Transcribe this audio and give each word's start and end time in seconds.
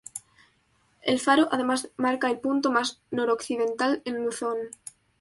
El 1.03 1.19
faro 1.19 1.47
además 1.51 1.91
marca 1.95 2.27
el 2.27 2.39
punto 2.39 2.71
más 2.71 2.99
noroccidental 3.11 4.01
en 4.05 4.25
Luzón. 4.25 4.57